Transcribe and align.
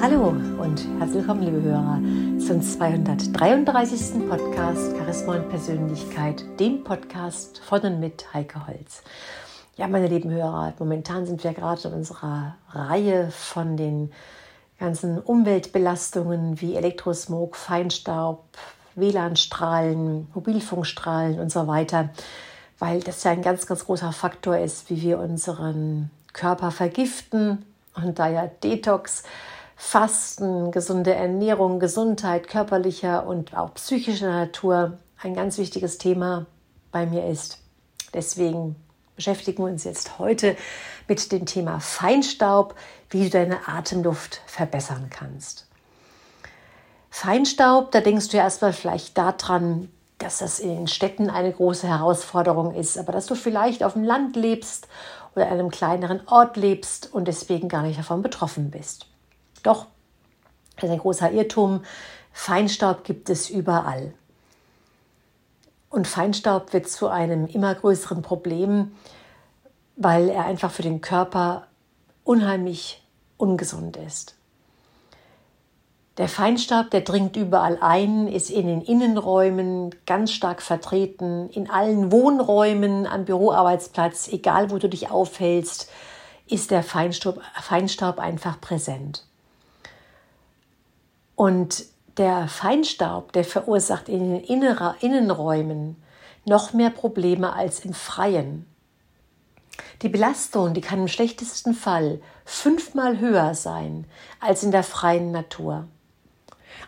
Hallo 0.00 0.28
und 0.28 0.86
herzlich 1.00 1.16
willkommen, 1.16 1.42
liebe 1.42 1.60
Hörer, 1.60 2.00
zum 2.38 2.62
233. 2.62 4.28
Podcast 4.28 4.96
Charisma 4.96 5.34
und 5.34 5.48
Persönlichkeit, 5.48 6.44
dem 6.60 6.84
Podcast 6.84 7.58
von 7.58 7.80
und 7.80 7.98
mit 7.98 8.32
Heike 8.32 8.64
Holz. 8.68 9.02
Ja, 9.76 9.88
meine 9.88 10.06
lieben 10.06 10.30
Hörer, 10.30 10.72
momentan 10.78 11.26
sind 11.26 11.42
wir 11.42 11.52
gerade 11.52 11.88
in 11.88 11.94
unserer 11.94 12.54
Reihe 12.70 13.32
von 13.32 13.76
den 13.76 14.12
ganzen 14.78 15.18
Umweltbelastungen 15.18 16.60
wie 16.60 16.76
Elektrosmog, 16.76 17.56
Feinstaub, 17.56 18.44
WLAN-Strahlen, 18.94 20.28
Mobilfunkstrahlen 20.32 21.40
und 21.40 21.50
so 21.50 21.66
weiter, 21.66 22.10
weil 22.78 23.00
das 23.00 23.24
ja 23.24 23.32
ein 23.32 23.42
ganz, 23.42 23.66
ganz 23.66 23.84
großer 23.84 24.12
Faktor 24.12 24.58
ist, 24.58 24.90
wie 24.90 25.02
wir 25.02 25.18
unseren 25.18 26.10
Körper 26.32 26.70
vergiften 26.70 27.64
und 27.96 28.20
da 28.20 28.28
ja 28.28 28.46
Detox 28.46 29.24
Fasten, 29.80 30.72
gesunde 30.72 31.14
Ernährung, 31.14 31.78
Gesundheit 31.78 32.48
körperlicher 32.48 33.24
und 33.24 33.56
auch 33.56 33.74
psychischer 33.74 34.28
Natur 34.28 34.98
ein 35.22 35.34
ganz 35.34 35.56
wichtiges 35.56 35.98
Thema 35.98 36.46
bei 36.90 37.06
mir 37.06 37.26
ist. 37.26 37.58
Deswegen 38.12 38.74
beschäftigen 39.14 39.64
wir 39.64 39.70
uns 39.70 39.84
jetzt 39.84 40.18
heute 40.18 40.56
mit 41.06 41.30
dem 41.30 41.46
Thema 41.46 41.78
Feinstaub, 41.78 42.74
wie 43.08 43.22
du 43.24 43.30
deine 43.30 43.68
Atemluft 43.68 44.42
verbessern 44.46 45.10
kannst. 45.10 45.68
Feinstaub, 47.08 47.92
da 47.92 48.00
denkst 48.00 48.28
du 48.28 48.36
ja 48.36 48.42
erstmal 48.42 48.72
vielleicht 48.72 49.16
daran, 49.16 49.88
dass 50.18 50.38
das 50.38 50.58
in 50.58 50.88
Städten 50.88 51.30
eine 51.30 51.52
große 51.52 51.86
Herausforderung 51.86 52.74
ist, 52.74 52.98
aber 52.98 53.12
dass 53.12 53.26
du 53.26 53.36
vielleicht 53.36 53.84
auf 53.84 53.92
dem 53.92 54.02
Land 54.02 54.34
lebst 54.34 54.88
oder 55.36 55.46
in 55.46 55.52
einem 55.52 55.70
kleineren 55.70 56.26
Ort 56.26 56.56
lebst 56.56 57.14
und 57.14 57.28
deswegen 57.28 57.68
gar 57.68 57.82
nicht 57.82 57.98
davon 57.98 58.22
betroffen 58.22 58.72
bist. 58.72 59.06
Doch, 59.62 59.86
das 60.76 60.84
ist 60.84 60.90
ein 60.90 60.98
großer 60.98 61.30
Irrtum. 61.32 61.84
Feinstaub 62.32 63.04
gibt 63.04 63.30
es 63.30 63.50
überall. 63.50 64.14
Und 65.90 66.06
Feinstaub 66.06 66.72
wird 66.72 66.88
zu 66.88 67.08
einem 67.08 67.46
immer 67.46 67.74
größeren 67.74 68.22
Problem, 68.22 68.92
weil 69.96 70.28
er 70.28 70.44
einfach 70.44 70.70
für 70.70 70.82
den 70.82 71.00
Körper 71.00 71.66
unheimlich 72.24 73.02
ungesund 73.36 73.96
ist. 73.96 74.34
Der 76.18 76.28
Feinstaub, 76.28 76.90
der 76.90 77.02
dringt 77.02 77.36
überall 77.36 77.78
ein, 77.80 78.26
ist 78.26 78.50
in 78.50 78.66
den 78.66 78.82
Innenräumen 78.82 79.94
ganz 80.04 80.32
stark 80.32 80.62
vertreten, 80.62 81.48
in 81.50 81.70
allen 81.70 82.10
Wohnräumen, 82.10 83.06
am 83.06 83.24
Büroarbeitsplatz, 83.24 84.26
egal 84.26 84.72
wo 84.72 84.78
du 84.78 84.88
dich 84.88 85.12
aufhältst, 85.12 85.88
ist 86.48 86.72
der 86.72 86.82
Feinstaub, 86.82 87.40
Feinstaub 87.62 88.18
einfach 88.18 88.60
präsent. 88.60 89.27
Und 91.38 91.84
der 92.16 92.48
Feinstaub, 92.48 93.30
der 93.30 93.44
verursacht 93.44 94.08
in 94.08 94.18
den 94.28 94.42
Innerer, 94.42 94.96
Innenräumen 94.98 95.94
noch 96.44 96.72
mehr 96.72 96.90
Probleme 96.90 97.52
als 97.52 97.84
im 97.84 97.94
Freien. 97.94 98.66
Die 100.02 100.08
Belastung, 100.08 100.74
die 100.74 100.80
kann 100.80 100.98
im 100.98 101.06
schlechtesten 101.06 101.74
Fall 101.74 102.20
fünfmal 102.44 103.20
höher 103.20 103.54
sein 103.54 104.04
als 104.40 104.64
in 104.64 104.72
der 104.72 104.82
freien 104.82 105.30
Natur. 105.30 105.86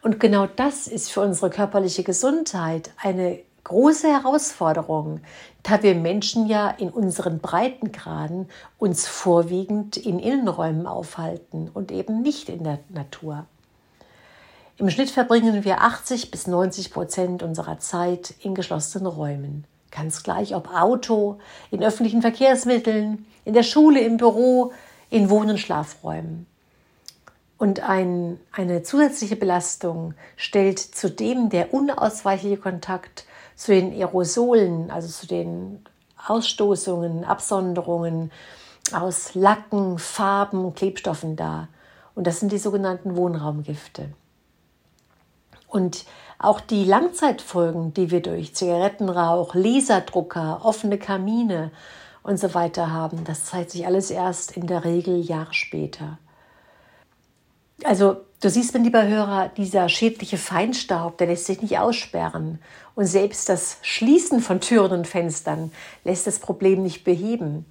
Und 0.00 0.18
genau 0.18 0.46
das 0.46 0.86
ist 0.86 1.12
für 1.12 1.20
unsere 1.20 1.50
körperliche 1.50 2.02
Gesundheit 2.02 2.90
eine 3.02 3.40
große 3.64 4.08
Herausforderung, 4.08 5.20
da 5.62 5.82
wir 5.82 5.94
Menschen 5.94 6.46
ja 6.46 6.70
in 6.70 6.88
unseren 6.88 7.40
Breitengraden 7.40 8.48
uns 8.78 9.06
vorwiegend 9.06 9.98
in 9.98 10.18
Innenräumen 10.18 10.86
aufhalten 10.86 11.70
und 11.74 11.92
eben 11.92 12.22
nicht 12.22 12.48
in 12.48 12.64
der 12.64 12.78
Natur. 12.88 13.44
Im 14.78 14.88
Schnitt 14.90 15.10
verbringen 15.10 15.64
wir 15.64 15.82
80 15.82 16.30
bis 16.30 16.46
90 16.46 16.92
Prozent 16.92 17.42
unserer 17.42 17.80
Zeit 17.80 18.32
in 18.40 18.54
geschlossenen 18.54 19.08
Räumen. 19.08 19.64
Ganz 19.90 20.22
gleich, 20.22 20.54
ob 20.54 20.72
Auto, 20.72 21.40
in 21.72 21.82
öffentlichen 21.82 22.22
Verkehrsmitteln, 22.22 23.26
in 23.44 23.54
der 23.54 23.64
Schule, 23.64 24.00
im 24.00 24.18
Büro, 24.18 24.72
in 25.10 25.30
Wohn- 25.30 25.50
und 25.50 25.58
Schlafräumen. 25.58 26.46
Und 27.58 27.80
ein, 27.80 28.38
eine 28.52 28.84
zusätzliche 28.84 29.34
Belastung 29.34 30.14
stellt 30.36 30.78
zudem 30.78 31.48
der 31.48 31.74
unausweichliche 31.74 32.58
Kontakt 32.58 33.24
zu 33.56 33.72
den 33.72 33.92
Aerosolen, 33.92 34.92
also 34.92 35.08
zu 35.08 35.26
den 35.26 35.84
Ausstoßungen, 36.24 37.24
Absonderungen 37.24 38.30
aus 38.92 39.34
Lacken, 39.34 39.98
Farben, 39.98 40.72
Klebstoffen 40.72 41.34
dar. 41.34 41.66
Und 42.14 42.28
das 42.28 42.38
sind 42.38 42.52
die 42.52 42.58
sogenannten 42.58 43.16
Wohnraumgifte. 43.16 44.10
Und 45.68 46.04
auch 46.38 46.60
die 46.60 46.84
Langzeitfolgen, 46.84 47.94
die 47.94 48.10
wir 48.10 48.20
durch 48.22 48.54
Zigarettenrauch, 48.54 49.54
Laserdrucker, 49.54 50.60
offene 50.64 50.98
Kamine 50.98 51.70
und 52.22 52.38
so 52.38 52.54
weiter 52.54 52.90
haben, 52.90 53.24
das 53.24 53.44
zeigt 53.46 53.70
sich 53.70 53.86
alles 53.86 54.10
erst 54.10 54.56
in 54.56 54.66
der 54.66 54.84
Regel 54.84 55.20
Jahre 55.20 55.54
später. 55.54 56.18
Also 57.84 58.16
du 58.40 58.50
siehst, 58.50 58.74
mein 58.74 58.84
lieber 58.84 59.06
Hörer, 59.06 59.50
dieser 59.56 59.88
schädliche 59.88 60.36
Feinstaub, 60.36 61.18
der 61.18 61.28
lässt 61.28 61.46
sich 61.46 61.62
nicht 61.62 61.78
aussperren. 61.78 62.60
Und 62.94 63.06
selbst 63.06 63.48
das 63.48 63.78
Schließen 63.82 64.40
von 64.40 64.60
Türen 64.60 64.92
und 64.92 65.06
Fenstern 65.06 65.70
lässt 66.04 66.26
das 66.26 66.38
Problem 66.38 66.82
nicht 66.82 67.04
beheben. 67.04 67.64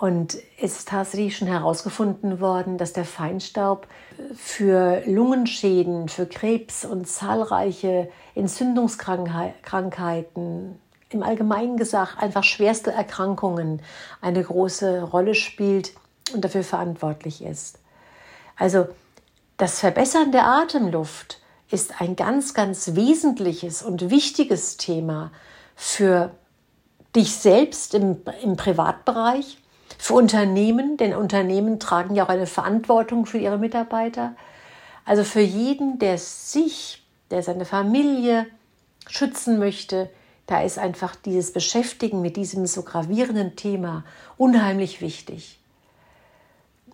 Und 0.00 0.38
es 0.56 0.78
ist 0.78 0.88
tatsächlich 0.88 1.36
schon 1.36 1.48
herausgefunden 1.48 2.40
worden, 2.40 2.78
dass 2.78 2.94
der 2.94 3.04
Feinstaub 3.04 3.86
für 4.34 5.02
Lungenschäden, 5.04 6.08
für 6.08 6.24
Krebs 6.24 6.86
und 6.86 7.06
zahlreiche 7.06 8.08
Entzündungskrankheiten, 8.34 10.80
im 11.10 11.22
Allgemeinen 11.22 11.76
gesagt 11.76 12.16
einfach 12.18 12.44
schwerste 12.44 12.92
Erkrankungen 12.92 13.82
eine 14.22 14.42
große 14.42 15.02
Rolle 15.02 15.34
spielt 15.34 15.92
und 16.32 16.46
dafür 16.46 16.64
verantwortlich 16.64 17.44
ist. 17.44 17.78
Also 18.56 18.88
das 19.58 19.80
Verbessern 19.80 20.32
der 20.32 20.46
Atemluft 20.46 21.42
ist 21.70 22.00
ein 22.00 22.16
ganz, 22.16 22.54
ganz 22.54 22.94
wesentliches 22.94 23.82
und 23.82 24.08
wichtiges 24.08 24.78
Thema 24.78 25.30
für 25.76 26.30
dich 27.14 27.36
selbst 27.36 27.92
im, 27.92 28.22
im 28.42 28.56
Privatbereich, 28.56 29.59
für 30.00 30.14
Unternehmen, 30.14 30.96
denn 30.96 31.14
Unternehmen 31.14 31.78
tragen 31.78 32.14
ja 32.14 32.24
auch 32.24 32.30
eine 32.30 32.46
Verantwortung 32.46 33.26
für 33.26 33.36
ihre 33.36 33.58
Mitarbeiter. 33.58 34.34
Also 35.04 35.24
für 35.24 35.42
jeden, 35.42 35.98
der 35.98 36.16
sich, 36.16 37.04
der 37.30 37.42
seine 37.42 37.66
Familie 37.66 38.46
schützen 39.06 39.58
möchte, 39.58 40.08
da 40.46 40.62
ist 40.62 40.78
einfach 40.78 41.14
dieses 41.16 41.52
Beschäftigen 41.52 42.22
mit 42.22 42.38
diesem 42.38 42.64
so 42.64 42.82
gravierenden 42.82 43.56
Thema 43.56 44.04
unheimlich 44.38 45.02
wichtig. 45.02 45.60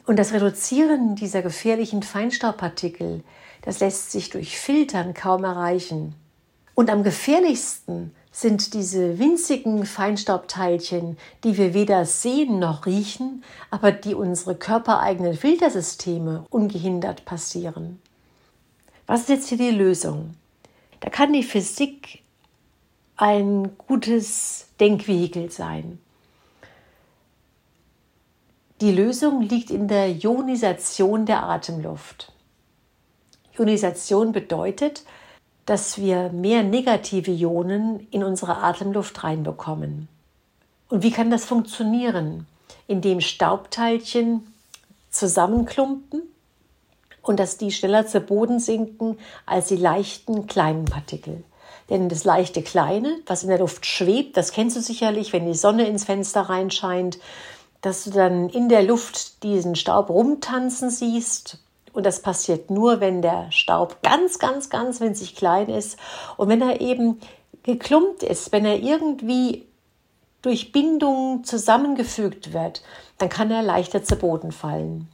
Und 0.05 0.19
das 0.19 0.33
Reduzieren 0.33 1.15
dieser 1.15 1.43
gefährlichen 1.43 2.03
Feinstaubpartikel, 2.03 3.22
das 3.62 3.78
lässt 3.78 4.11
sich 4.11 4.31
durch 4.31 4.59
Filtern 4.59 5.15
kaum 5.15 5.45
erreichen. 5.45 6.16
Und 6.75 6.91
am 6.91 7.05
gefährlichsten 7.05 8.12
sind 8.36 8.74
diese 8.74 9.19
winzigen 9.19 9.86
Feinstaubteilchen, 9.86 11.16
die 11.42 11.56
wir 11.56 11.72
weder 11.72 12.04
sehen 12.04 12.58
noch 12.58 12.84
riechen, 12.84 13.42
aber 13.70 13.92
die 13.92 14.14
unsere 14.14 14.54
körpereigenen 14.54 15.32
Filtersysteme 15.32 16.44
ungehindert 16.50 17.24
passieren. 17.24 17.98
Was 19.06 19.22
ist 19.22 19.28
jetzt 19.30 19.48
hier 19.48 19.56
die 19.56 19.71
Lösung? 19.71 20.34
Da 21.00 21.09
kann 21.09 21.33
die 21.33 21.44
Physik 21.44 22.22
ein 23.16 23.71
gutes 23.78 24.66
Denkvehikel 24.80 25.50
sein. 25.50 25.98
Die 28.82 28.92
Lösung 28.92 29.41
liegt 29.41 29.71
in 29.71 29.89
der 29.89 30.10
Ionisation 30.10 31.24
der 31.24 31.42
Atemluft. 31.44 32.34
Ionisation 33.56 34.32
bedeutet, 34.32 35.04
dass 35.66 35.98
wir 35.98 36.30
mehr 36.30 36.63
negative 36.63 37.33
Ionen 37.33 38.07
in 38.10 38.22
unsere 38.22 38.59
Atemluft 38.59 39.24
reinbekommen. 39.24 40.09
Und 40.89 41.03
wie 41.03 41.10
kann 41.10 41.30
das 41.30 41.45
funktionieren? 41.45 42.47
Indem 42.86 43.21
Staubteilchen 43.21 44.47
zusammenklumpen 45.10 46.22
und 47.22 47.41
dass 47.41 47.59
die 47.59 47.72
schneller 47.72 48.07
zu 48.07 48.21
Boden 48.21 48.60
sinken 48.60 49.18
als 49.45 49.66
die 49.66 49.77
leichten 49.77 50.47
kleinen 50.47 50.84
Partikel. 50.84 51.42
Denn 51.91 52.09
das 52.09 52.24
leichte 52.24 52.63
Kleine, 52.63 53.18
was 53.27 53.42
in 53.42 53.48
der 53.48 53.59
Luft 53.59 53.86
schwebt, 53.86 54.36
das 54.36 54.53
kennst 54.53 54.77
du 54.77 54.80
sicherlich, 54.80 55.33
wenn 55.33 55.47
die 55.47 55.54
Sonne 55.54 55.86
ins 55.89 56.04
Fenster 56.04 56.42
reinscheint, 56.42 57.18
dass 57.80 58.04
du 58.04 58.10
dann 58.10 58.48
in 58.48 58.68
der 58.68 58.83
Luft 58.83 59.42
diesen 59.42 59.74
Staub 59.74 60.10
rumtanzen 60.10 60.91
siehst 60.91 61.59
und 61.97 62.04
das 62.04 62.21
passiert 62.21 62.71
nur, 62.71 63.01
wenn 63.01 63.22
der 63.22 63.51
Staub 63.51 64.03
ganz, 64.03 64.39
ganz, 64.39 64.71
ganz 64.71 65.01
winzig 65.01 65.34
klein 65.34 65.69
ist 65.69 65.98
und 66.37 66.48
wenn 66.48 66.63
er 66.63 66.81
eben 66.81 67.21
geklumpt 67.63 68.22
ist, 68.22 68.53
wenn 68.53 68.65
er 68.65 68.78
irgendwie 68.78 69.66
durch 70.43 70.71
Bindungen 70.71 71.43
zusammengefügt 71.43 72.53
wird, 72.53 72.83
dann 73.19 73.28
kann 73.28 73.51
er 73.51 73.63
leichter 73.63 74.04
zu 74.04 74.16
Boden 74.16 74.53
fallen. 74.53 75.09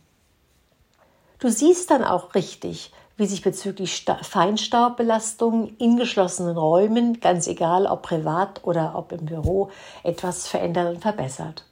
Du 1.39 1.49
siehst 1.49 1.91
dann 1.91 2.05
auch 2.05 2.35
richtig, 2.35 2.93
wie 3.17 3.27
sich 3.27 3.43
bezüglich 3.43 4.05
Feinstaubbelastung 4.23 5.77
in 5.79 5.97
geschlossenen 5.97 6.57
Räumen, 6.57 7.21
ganz 7.21 7.47
egal 7.47 7.87
ob 7.87 8.03
privat 8.03 8.65
oder 8.65 8.95
ob 8.97 9.13
im 9.13 9.25
Büro, 9.25 9.71
etwas 10.03 10.47
verändert 10.47 10.95
und 10.95 11.01
verbessert. 11.01 11.65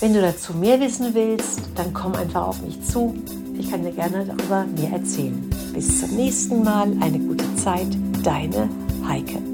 Wenn 0.00 0.12
du 0.12 0.20
dazu 0.20 0.52
mehr 0.54 0.80
wissen 0.80 1.14
willst, 1.14 1.60
dann 1.76 1.94
komm 1.94 2.14
einfach 2.14 2.48
auf 2.48 2.62
mich 2.62 2.82
zu. 2.82 3.14
Ich 3.58 3.70
kann 3.70 3.84
dir 3.84 3.92
gerne 3.92 4.24
darüber 4.26 4.64
mehr 4.76 4.92
erzählen. 4.92 5.50
Bis 5.72 6.00
zum 6.00 6.16
nächsten 6.16 6.62
Mal, 6.62 6.92
eine 7.00 7.18
gute 7.18 7.54
Zeit, 7.56 7.88
deine 8.22 8.68
Heike. 9.06 9.53